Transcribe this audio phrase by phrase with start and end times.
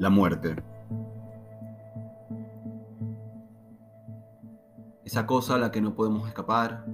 [0.00, 0.56] la muerte.
[5.04, 6.86] Esa cosa a la que no podemos escapar,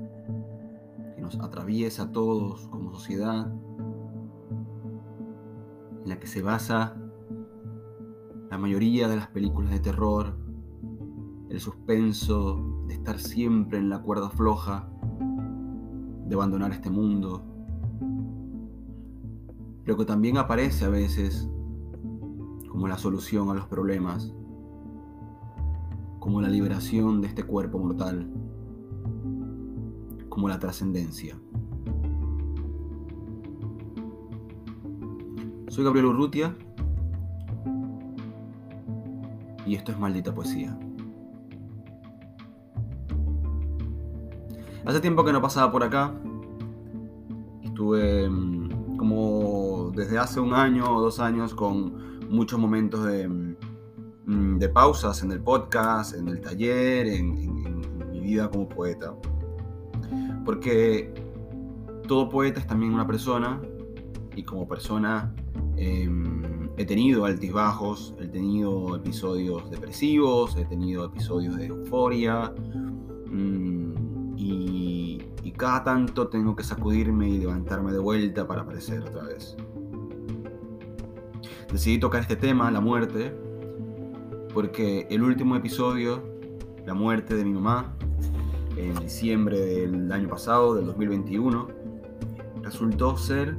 [1.15, 3.47] que nos atraviesa a todos como sociedad,
[6.03, 6.97] en la que se basa
[8.51, 10.37] la mayoría de las películas de terror,
[11.49, 14.89] el suspenso de estar siempre en la cuerda floja,
[16.27, 17.45] de abandonar este mundo,
[19.85, 21.49] pero que también aparece a veces
[22.77, 24.35] como la solución a los problemas,
[26.19, 28.31] como la liberación de este cuerpo mortal,
[30.29, 31.41] como la trascendencia.
[35.69, 36.55] Soy Gabriel Urrutia
[39.65, 40.79] y esto es Maldita Poesía.
[44.85, 46.13] Hace tiempo que no pasaba por acá.
[47.63, 54.59] Estuve mm, como desde hace un año o dos años con muchos momentos de, mm,
[54.59, 57.57] de pausas en el podcast, en el taller, en,
[58.11, 59.15] mi vida como poeta.
[60.45, 61.13] Porque
[62.09, 63.61] todo poeta es también una persona
[64.35, 65.35] y como persona
[65.77, 72.53] em, he tenido altibajos, he tenido episodios depresivos, he tenido episodios de euforia.
[73.27, 73.77] Mm,
[75.57, 79.57] cada tanto tengo que sacudirme y levantarme de vuelta para aparecer otra vez.
[81.77, 83.37] Decidí tocar este tema, la muerte,
[84.55, 86.23] porque el último episodio,
[86.87, 87.95] la muerte de mi mamá,
[88.79, 91.69] en diciembre del año pasado, del 2021,
[92.63, 93.59] resultó ser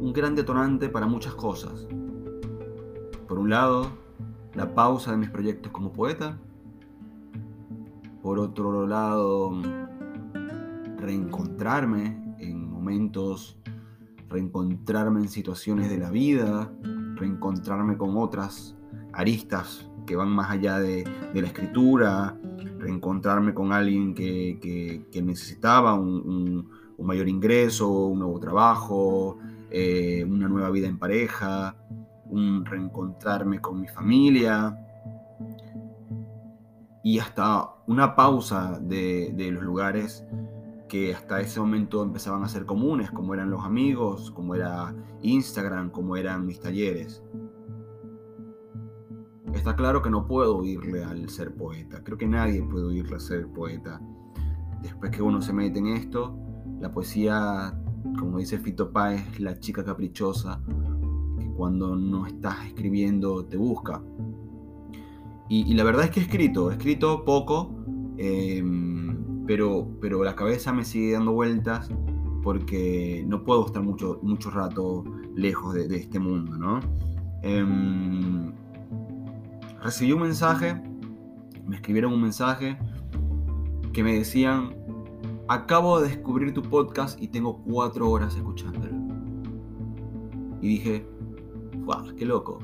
[0.00, 1.86] un gran detonante para muchas cosas.
[3.28, 3.86] Por un lado,
[4.54, 6.40] la pausa de mis proyectos como poeta.
[8.20, 9.52] Por otro lado,
[10.98, 13.56] reencontrarme en momentos,
[14.28, 16.72] reencontrarme en situaciones de la vida,
[17.16, 18.76] reencontrarme con otras
[19.12, 21.04] aristas que van más allá de,
[21.34, 22.38] la escritura,
[22.78, 26.68] reencontrarme con alguien que, necesitaba un,
[26.98, 29.38] mayor ingreso, un nuevo trabajo,
[29.70, 31.76] eh, una nueva vida en pareja,
[32.26, 34.78] un reencontrarme con mi familia.
[37.02, 40.26] Y hasta una pausa de, de los lugares
[40.88, 45.90] que hasta ese momento empezaban a ser comunes, como eran los amigos, como era Instagram,
[45.90, 47.22] como eran mis talleres.
[49.54, 53.20] Está claro que no puedo oírle al ser poeta, creo que nadie puede oírle al
[53.20, 54.00] ser poeta.
[54.82, 56.38] Después que uno se mete en esto,
[56.80, 57.74] la poesía,
[58.18, 60.62] como dice Fito Páez, la chica caprichosa
[61.38, 64.02] que cuando no estás escribiendo te busca.
[65.48, 67.70] Y, la verdad es que he escrito, he escrito poco.
[68.18, 68.95] Em,
[69.46, 71.88] pero, pero la cabeza me sigue dando vueltas
[72.42, 76.80] porque no puedo estar mucho, rato lejos de, este mundo, ¿no?
[77.42, 78.52] Em,
[79.82, 80.80] recibí un mensaje,
[81.66, 82.78] me escribieron un mensaje
[83.92, 84.76] que me decían,
[85.48, 88.94] acabo de descubrir tu podcast y tengo cuatro horas escuchándolo.
[90.60, 91.06] Y dije,
[91.84, 92.58] wow, qué loco.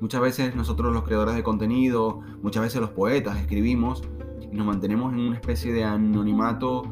[0.00, 4.02] Muchas veces nosotros los creadores de contenido, muchas veces los poetas escribimos
[4.52, 6.82] nos mantenemos en una especie de anonimato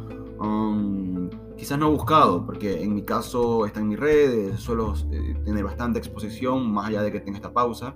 [0.41, 1.29] um,
[1.61, 5.99] quizás no buscado, porque en mi caso está en mis redes, suelo eh, tener bastante
[5.99, 7.95] exposición, más allá de que tenga esta pausa.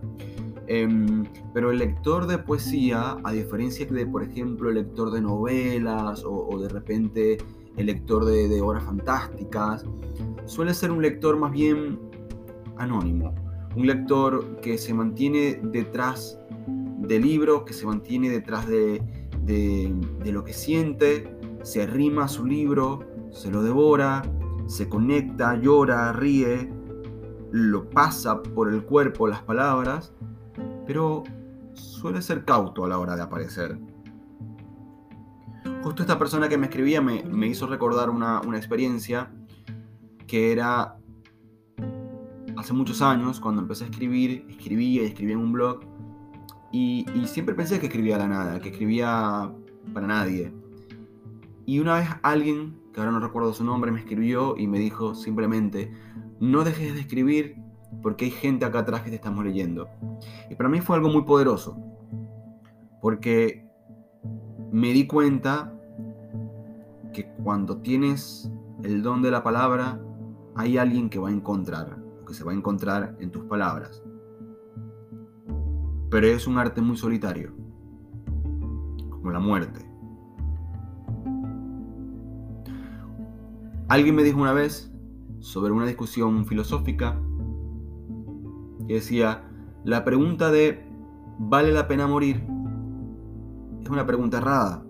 [0.66, 1.24] Em,
[1.54, 6.58] pero el lector de poesía, a diferencia de, por ejemplo, el lector de novelas o,
[6.58, 7.38] de repente
[7.76, 9.84] el lector de, de, obras fantásticas,
[10.44, 11.98] suele ser un lector más bien
[12.76, 13.34] anónimo.
[13.76, 16.38] Un lector que se mantiene detrás
[16.98, 19.02] del libro, que se mantiene detrás de,
[19.44, 23.00] de, lo que siente, se arrima a su libro,
[23.30, 24.22] se lo devora,
[24.66, 26.72] se conecta, llora, ríe,
[27.50, 30.12] lo pasa por el cuerpo las palabras,
[30.86, 31.22] pero
[31.74, 33.78] suele ser cauto a la hora de aparecer.
[35.82, 39.30] Justo esta persona que me escribía me, hizo recordar una, experiencia
[40.26, 40.96] que era
[42.56, 45.80] hace muchos años, cuando empecé a escribir, escribía y escribía en un blog,
[46.74, 49.52] y, siempre pensé que escribía a la nada, que escribía
[49.92, 50.52] para nadie.
[51.66, 55.14] Y una vez alguien, que ahora no recuerdo su nombre, me escribió y me dijo
[55.14, 55.92] simplemente,
[56.40, 57.56] no dejes de escribir
[58.02, 59.88] porque hay gente acá atrás que te estamos leyendo.
[60.50, 61.78] Y para mí fue algo muy poderoso,
[63.00, 63.64] porque
[64.72, 65.72] me di cuenta
[67.12, 68.50] que cuando tienes
[68.82, 70.00] el don de la palabra,
[70.56, 74.02] hay alguien que va a encontrar, que se va a encontrar en tus palabras
[76.10, 77.52] pero es un arte muy solitario,
[79.10, 79.84] como la muerte.
[83.88, 84.90] Alguien me dijo una vez
[85.40, 87.20] sobre una discusión filosófica
[88.88, 89.44] y decía,
[89.84, 90.84] La pregunta de
[91.38, 92.44] ¿vale la pena morir?
[93.82, 94.82] Es una pregunta errada,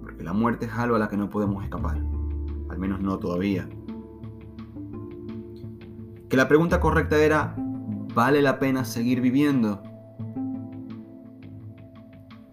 [0.00, 2.02] porque la muerte es algo a la que no podemos escapar,
[2.68, 3.68] al menos no todavía.
[6.28, 7.54] Que la pregunta correcta era
[8.14, 9.82] ¿vale la pena seguir viviendo?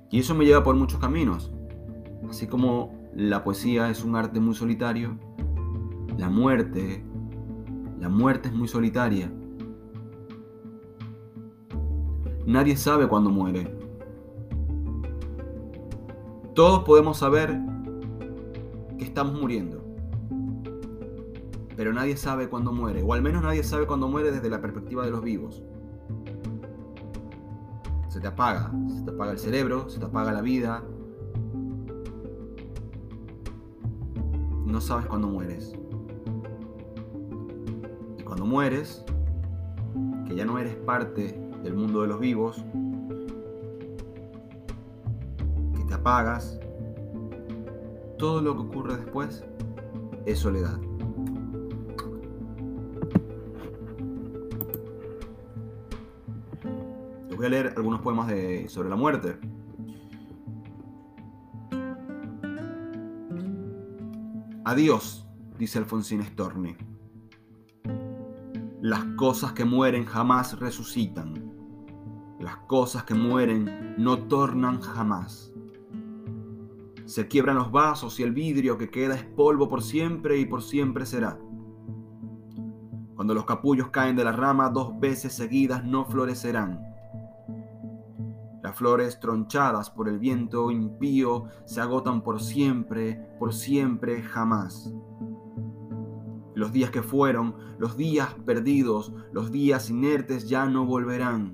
[0.09, 1.51] Y eso me lleva por muchos caminos.
[2.29, 5.17] Así como la poesía es un arte muy solitario,
[6.17, 7.03] la muerte,
[7.99, 9.31] la muerte es muy solitaria.
[12.45, 13.75] Nadie sabe cuándo muere.
[16.53, 17.59] Todos podemos saber
[18.97, 19.86] que estamos muriendo.
[21.77, 25.05] Pero nadie sabe cuándo muere, o al menos nadie sabe cuándo muere desde la perspectiva
[25.05, 25.63] de los vivos.
[28.09, 30.83] Se te apaga, se te apaga el cerebro, se te apaga la vida.
[34.65, 35.75] No sabes cuándo mueres.
[38.17, 39.05] Y cuando mueres,
[40.27, 42.65] que ya no eres parte del mundo de los vivos,
[45.75, 46.59] que te apagas,
[48.17, 49.45] todo lo que ocurre después
[50.25, 50.86] es soledad.
[57.47, 59.39] A leer algunos poemas de, sobre la muerte.
[64.65, 65.25] Adiós,
[65.57, 66.75] dice Alfonsín Storni.
[68.81, 71.51] Las cosas que mueren jamás resucitan.
[72.39, 75.53] Las cosas que mueren no tornan jamás.
[77.05, 80.61] Se quiebran los vasos y el vidrio que queda es polvo por siempre y por
[80.61, 81.39] siempre será.
[83.15, 86.96] Cuando los capullos caen de la rama dos veces seguidas no florecerán.
[88.67, 94.93] Las flores tronchadas por el viento impío se agotan por siempre, por siempre, jamás.
[96.53, 101.53] Los días que fueron, los días perdidos, los días inertes ya no volverán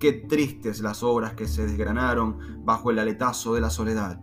[0.00, 4.20] Qué tristes las obras que se desgranaron bajo el aletazo de la soledad.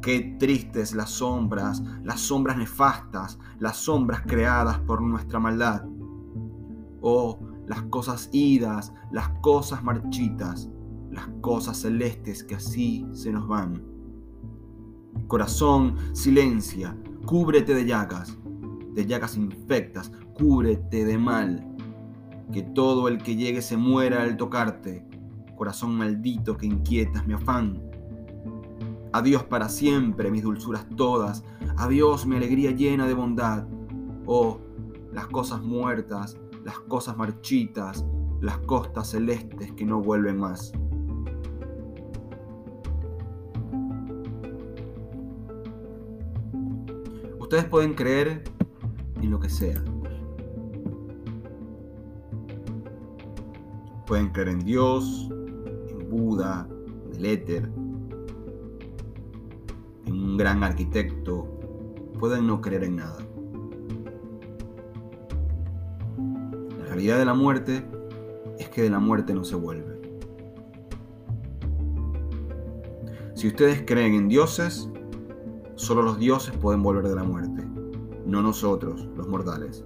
[0.00, 5.84] Qué tristes las sombras, las sombras nefastas, las sombras creadas por nuestra maldad.
[7.02, 10.68] Oh, las cosas idas, las cosas marchitas,
[11.10, 13.82] las cosas celestes que así se nos van.
[15.26, 18.36] Corazón, silencia, cúbrete de llagas,
[18.94, 21.76] de llagas infectas, cúbrete de mal
[22.52, 25.04] que todo el que llegue se muera al tocarte,
[25.56, 27.82] corazón maldito que inquietas mi afán.
[29.12, 31.42] Adiós para siempre mis dulzuras todas,
[31.76, 33.66] adiós mi alegría llena de bondad.
[34.26, 34.58] Oh,
[35.12, 36.36] las cosas muertas,
[36.66, 38.04] las cosas marchitas,
[38.40, 40.72] las costas celestes que no vuelven más.
[47.38, 48.42] Ustedes pueden creer
[49.22, 49.80] en lo que sea
[54.04, 55.28] Pueden creer en Dios,
[55.88, 56.68] en Buda,
[57.06, 57.70] en el éter,
[60.06, 61.44] en un gran arquitecto.
[62.18, 63.25] Pueden no creer en nada.
[66.96, 67.86] Realidad de la muerte
[68.58, 70.00] es que de la muerte no se vuelve.
[73.34, 74.88] Si ustedes creen en dioses,
[75.74, 77.62] solo los dioses pueden volver de la muerte,
[78.24, 79.84] no nosotros, los mortales.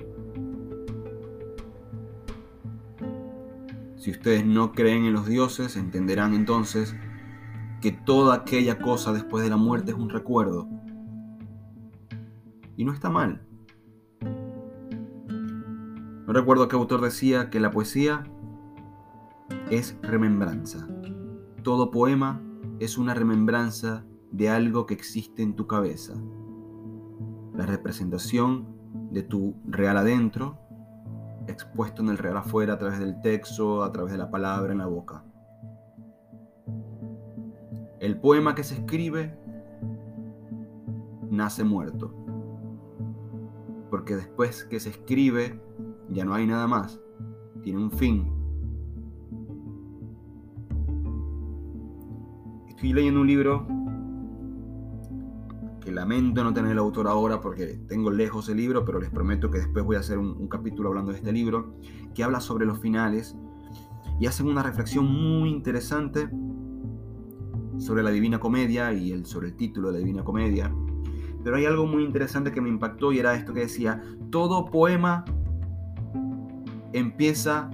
[3.97, 6.95] Si ustedes no creen en los dioses, entenderán entonces
[7.81, 10.69] que toda aquella cosa después de la muerte es un recuerdo.
[12.77, 13.43] Y no está mal.
[16.31, 18.23] No recuerdo qué autor decía que la poesía
[19.69, 20.87] es remembranza.
[21.65, 22.41] Todo poema
[22.79, 26.15] es una remembranza de algo que existe en tu cabeza.
[27.53, 28.69] La representación
[29.11, 30.57] de tu real adentro
[31.49, 34.79] expuesto en el real afuera a través del texto, a través de la palabra en
[34.79, 35.25] la boca.
[37.99, 39.37] El poema que se escribe
[41.29, 42.15] nace muerto,
[43.91, 45.61] porque después que se escribe
[46.11, 47.01] ya no hay nada más,
[47.63, 48.31] tiene un fin.
[52.69, 53.67] Estoy leyendo un libro
[55.81, 59.51] que lamento no tener el autor ahora porque tengo lejos el libro, pero les prometo
[59.51, 61.75] que después voy a hacer un, capítulo hablando de este libro,
[62.15, 63.37] que habla sobre los finales
[64.19, 66.29] y hacen una reflexión muy interesante
[67.79, 70.75] sobre la Divina Comedia y el, sobre el título de la Divina Comedia.
[71.43, 75.25] Pero hay algo muy interesante que me impactó y era esto que decía, todo poema
[76.93, 77.71] empieza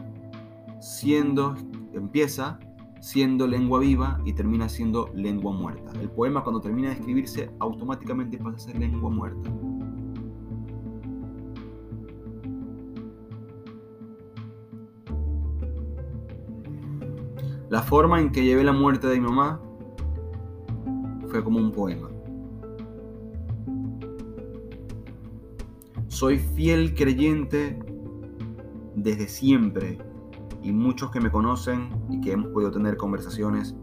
[0.80, 1.54] siendo,
[1.92, 2.58] empieza
[3.00, 5.92] siendo lengua viva y termina siendo lengua muerta.
[6.00, 9.50] El poema cuando termina de escribirse automáticamente pasa a ser lengua muerta.
[17.68, 19.61] La forma en que llevé la muerte de mi mamá
[21.28, 22.08] fue como un poema.
[26.06, 27.78] Soy fiel creyente
[28.97, 29.99] desde siempre
[30.62, 33.76] y muchos que me conocen y que hemos podido tener conversaciones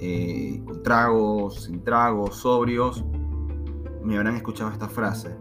[0.00, 3.04] eh, con tragos, sin tragos, sobrios,
[4.02, 5.36] me habrán escuchado esta frase.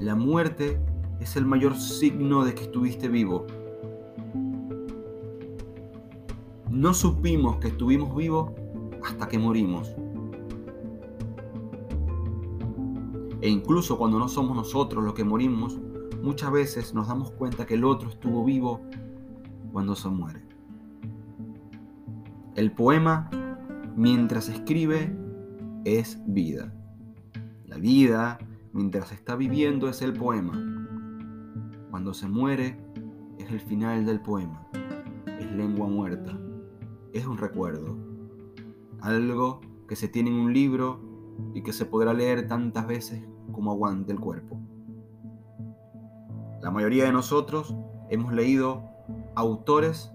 [0.00, 0.80] La muerte
[1.20, 3.46] es el mayor signo de que estuviste vivo.
[6.70, 8.52] No supimos que estuvimos vivos
[9.04, 9.94] hasta que morimos.
[13.42, 15.78] E incluso cuando no somos nosotros los que morimos,
[16.22, 18.80] muchas veces nos damos cuenta que el otro estuvo vivo
[19.72, 20.42] cuando se muere.
[22.56, 23.30] El poema,
[23.96, 25.16] mientras escribe,
[25.84, 26.72] es vida.
[27.66, 28.38] La vida,
[28.72, 30.52] mientras está viviendo, es el poema.
[31.90, 32.78] Cuando se muere,
[33.38, 34.66] es el final del poema.
[35.38, 36.38] Es lengua muerta.
[37.12, 37.96] Es un recuerdo.
[39.00, 41.00] Algo que se tiene en un libro
[41.54, 44.60] y que se podrá leer tantas veces como aguante el cuerpo.
[46.60, 47.74] La mayoría de nosotros
[48.10, 48.84] hemos leído
[49.34, 50.12] autores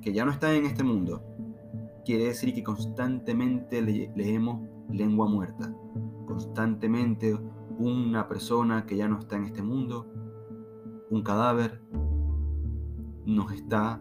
[0.00, 1.22] que ya no están en este mundo.
[2.04, 5.72] Quiere decir que constantemente leemos lengua muerta.
[6.26, 7.38] Constantemente
[7.78, 10.06] una persona que ya no está en este mundo,
[11.10, 11.80] un cadáver,
[13.24, 14.00] nos está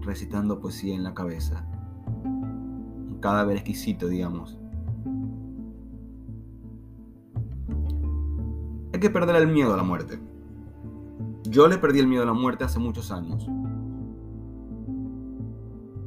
[0.00, 1.68] recitando poesía en la cabeza.
[2.24, 4.61] Un cadáver exquisito, digamos.
[9.02, 10.18] Que perder el miedo a la muerte.
[11.44, 13.46] Yo le perdí el miedo a la muerte hace muchos años.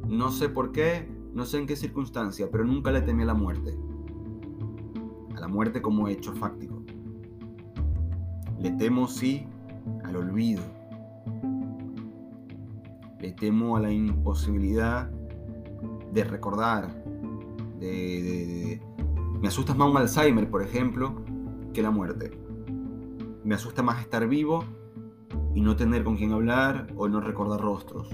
[0.08, 3.34] No sé por qué, no sé en qué circunstancia, pero nunca le temí a la
[3.34, 3.78] muerte.
[5.36, 6.82] A la muerte como hecho fáctico.
[8.58, 9.46] Le temo, sí,
[10.04, 10.62] al olvido.
[13.20, 15.10] Le temo a la imposibilidad
[16.12, 17.04] de recordar.
[17.78, 21.22] Me asusta más un Alzheimer, por ejemplo,
[21.74, 22.45] que la muerte.
[23.46, 24.64] Me asusta más estar vivo
[25.54, 28.08] y no tener con quién hablar o no recordar rostros.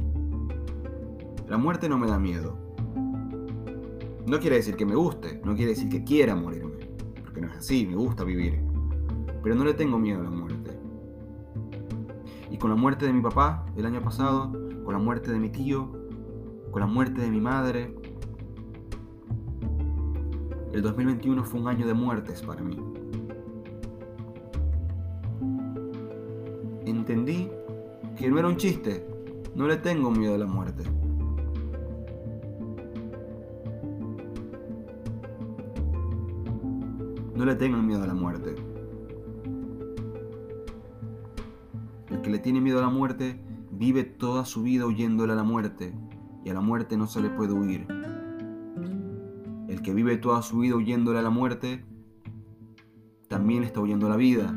[1.49, 2.59] La muerte no me da miedo.
[4.27, 6.87] No quiere decir que me guste, no quiere decir que quiera morirme,
[7.23, 8.63] porque no es así, me gusta vivir.
[9.43, 10.79] Pero no le tengo miedo a la muerte.
[12.51, 14.53] Y con la muerte de mi papá el año pasado,
[14.85, 15.91] con la muerte de mi tío,
[16.71, 17.97] con la muerte de mi madre,
[20.75, 22.92] el 2021 fue un año de muertes para mí.
[27.03, 27.51] Entendí
[28.17, 29.05] que no era un chiste.
[29.57, 30.85] No le tengo miedo a la muerte.
[37.35, 38.55] No le tengo miedo a la muerte.
[42.09, 43.41] El que le tiene miedo a la muerte
[43.73, 45.93] vive toda su vida huyéndole a la muerte
[46.45, 47.87] y a la muerte no se le puede huir.
[49.69, 51.85] El que vive toda su vida huyéndole a la muerte
[53.29, 54.55] también está huyendo a la vida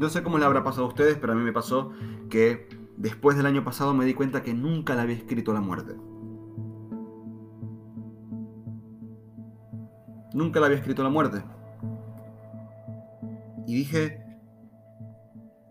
[0.00, 1.92] No sé cómo le habrá pasado a ustedes, pero a mí me pasó
[2.30, 2.66] que
[2.96, 5.94] después del año pasado me di cuenta que nunca le había escrito la muerte.
[10.32, 11.42] Nunca le había escrito la muerte.
[13.66, 14.24] Y dije,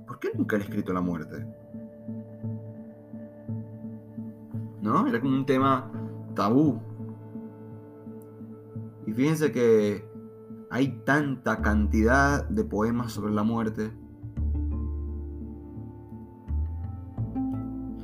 [0.05, 1.47] ¿por qué nunca le he escrito la muerte?
[4.83, 5.07] ¿No?
[5.07, 5.91] Era como un tema
[6.35, 6.79] tabú.
[9.07, 10.07] Y fíjense que
[10.69, 13.91] hay tanta cantidad de poemas sobre la muerte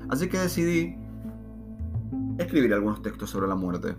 [0.10, 0.96] Así que decidí
[2.38, 3.96] escribir algunos textos sobre la muerte.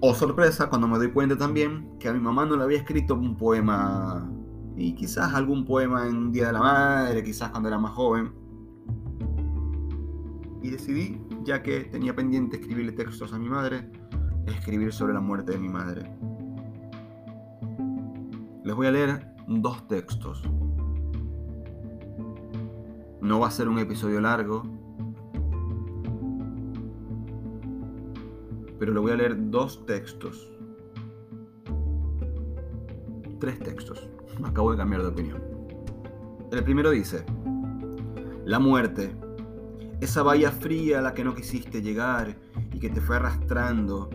[0.00, 2.78] O oh, sorpresa, cuando me doy cuenta también que a mi mamá no le había
[2.78, 4.30] escrito un poema,
[4.76, 8.32] y quizás algún poema en un Día de la Madre, quizás cuando era más joven.
[10.62, 13.90] Y decidí, ya que tenía pendiente escribirle textos a mi madre,
[14.46, 16.08] escribir sobre la muerte de mi madre.
[18.64, 20.42] Les voy a leer dos textos.
[23.20, 24.62] No va a ser un episodio largo,
[28.78, 30.48] pero le voy a leer dos textos.
[33.40, 34.08] Tres textos.
[34.44, 35.42] Acabo de cambiar de opinión.
[36.52, 37.24] El primero dice,
[38.44, 39.14] la muerte,
[40.00, 42.36] esa bahía fría a la que no quisiste llegar
[42.72, 44.08] y que te fue arrastrando,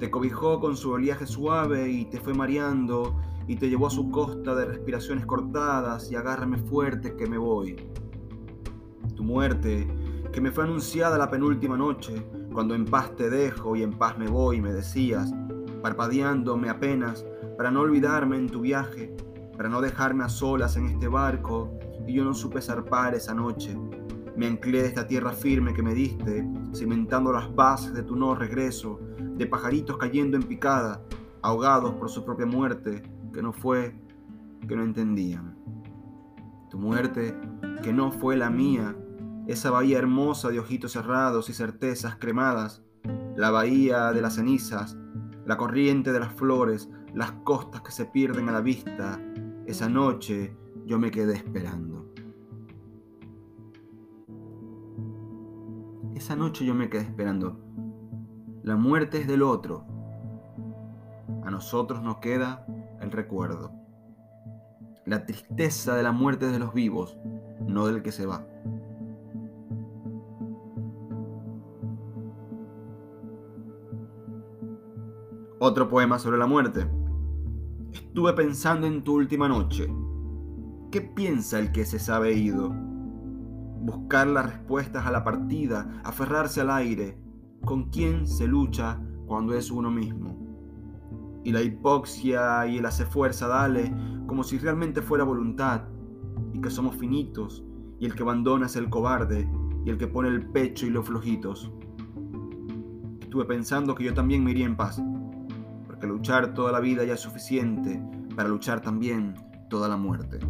[0.00, 4.10] te cobijó con su oleaje suave y te fue mareando y te llevó a su
[4.10, 7.76] costa de respiraciones cortadas y agárrame fuerte que me voy
[9.22, 9.86] tu muerte,
[10.32, 14.18] que me fue anunciada la penúltima noche, cuando en paz te dejo y en paz
[14.18, 15.32] me voy, me decías,
[15.80, 17.24] parpadeándome apenas,
[17.56, 19.14] para no olvidarme en tu viaje,
[19.56, 23.78] para no dejarme a solas en este barco y yo no supe zarpar esa noche.
[24.36, 28.34] Me anclé de esta tierra firme que me diste, cimentando las bases de tu no
[28.34, 28.98] regreso,
[29.36, 31.00] de pajaritos cayendo en picada,
[31.42, 33.94] ahogados por su propia muerte, que no fue,
[34.66, 35.56] que no entendían.
[36.70, 37.36] Tu muerte,
[37.84, 38.96] que no fue la mía,
[39.52, 42.82] esa bahía hermosa de ojitos cerrados y certezas cremadas,
[43.36, 44.96] la bahía de las cenizas,
[45.44, 49.20] la corriente de las flores, las costas que se pierden a la vista,
[49.66, 50.56] esa noche
[50.86, 52.10] yo me quedé esperando.
[56.14, 57.60] Esa noche yo me quedé esperando.
[58.62, 59.84] La muerte es del otro.
[61.44, 62.64] A nosotros nos queda
[63.00, 63.70] el recuerdo.
[65.04, 67.18] La tristeza de la muerte de los vivos,
[67.66, 68.46] no del que se va.
[75.64, 76.90] Otro poema sobre la muerte.
[77.92, 79.88] Estuve pensando en tu última noche.
[80.90, 82.74] ¿Qué piensa el que se sabe ido?
[83.80, 87.16] buscar las respuestas a la partida, aferrarse al aire,
[87.64, 90.36] con quién se lucha cuando es uno mismo.
[91.44, 93.94] Y la hipoxia y el hace fuerza dale,
[94.26, 95.82] como si realmente fuera voluntad,
[96.52, 97.64] y que somos finitos,
[98.00, 99.48] y el que abandona es el cobarde,
[99.84, 101.70] y el que pone el pecho y los flojitos.
[103.20, 105.00] Estuve pensando que yo también me iría en paz,
[106.02, 108.02] porque luchar toda la vida ya es suficiente
[108.34, 109.34] para luchar también
[109.70, 110.40] toda la muerte.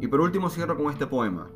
[0.00, 1.48] Y por último cierro con este poema.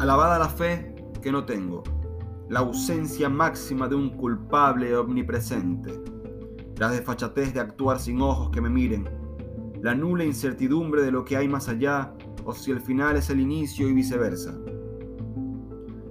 [0.00, 1.82] Alabada la fe que no tengo,
[2.50, 5.98] la ausencia máxima de un culpable omnipresente,
[6.76, 9.21] la desfachatez de actuar sin ojos que me miren,
[9.82, 13.40] la nula incertidumbre de lo que hay más allá o si el final es el
[13.40, 14.56] inicio y viceversa.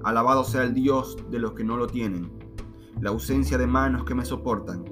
[0.03, 2.29] Alabado sea el Dios de los que no lo tienen,
[2.99, 4.83] la ausencia de manos que me soportan,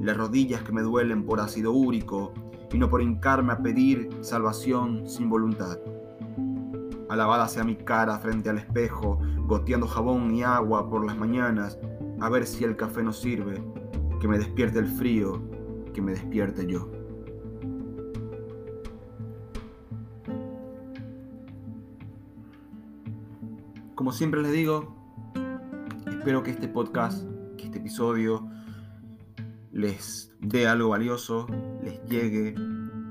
[0.00, 2.32] las rodillas que me duelen por ácido úrico
[2.72, 5.78] y no por hincarme a pedir salvación sin voluntad.
[7.08, 11.76] Alabada sea mi cara frente al espejo, goteando jabón y agua por las mañanas,
[12.20, 13.60] a ver si el café no sirve,
[14.20, 15.42] que me despierte el frío,
[15.92, 17.01] que me despierte yo.
[24.02, 24.96] Como siempre les digo,
[26.10, 27.24] espero que este podcast,
[27.56, 28.50] que este episodio,
[29.70, 31.46] les dé algo valioso,
[31.84, 32.56] les llegue.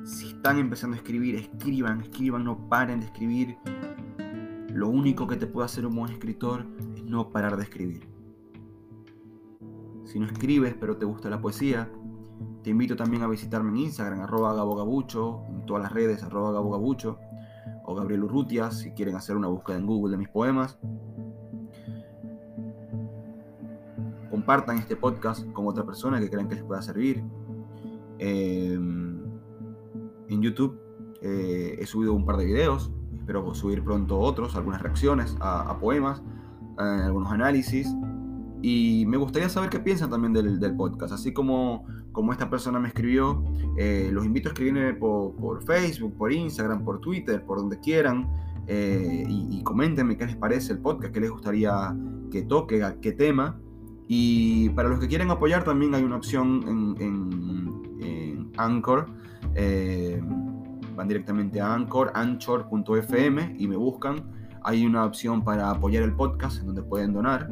[0.03, 3.57] Si están empezando a escribir, escriban, escriban, no paren de escribir.
[4.67, 6.65] Lo único que te puede hacer un buen escritor
[6.97, 8.09] es no parar de escribir.
[10.03, 11.89] Si no escribes pero te gusta la poesía,
[12.63, 16.51] te invito también a visitarme en Instagram, arroba gabogabucho, en todas las redes, arroba
[17.95, 20.77] Gabriel Urrutia, si quieren hacer una búsqueda en Google de mis poemas.
[24.41, 27.23] compartan este podcast con otra persona que crean que les pueda servir.
[28.17, 29.19] Em,
[30.29, 30.79] en YouTube
[31.21, 36.23] eh, he subido un par de videos, espero subir pronto otros, algunas reacciones a, poemas,
[36.77, 37.95] algunos análisis.
[38.63, 41.13] Y me gustaría saber qué piensan también del, podcast.
[41.13, 43.43] Así como, como esta persona me escribió,
[43.77, 48.29] eh, los invito a escribirme por, Facebook, por Instagram, por Twitter, por donde quieran.
[48.67, 51.95] Eh, y, y, coméntenme qué les parece el podcast, qué les gustaría
[52.29, 53.59] que toque, a qué tema.
[54.07, 59.07] Y para los que quieren apoyar también hay una opción en, Anchor.
[59.55, 60.21] Eh,
[60.95, 64.23] van directamente a Anchor, anchor.fm y me buscan.
[64.63, 67.49] Hay una opción para apoyar el podcast en donde pueden donar.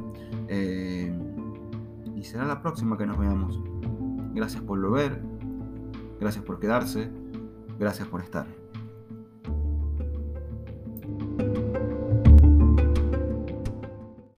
[2.16, 3.69] Y será la próxima que nos veamos.
[4.34, 5.22] Gracias por lo ver.
[6.20, 7.10] Gracias por quedarse.
[7.78, 8.59] Gracias por estar.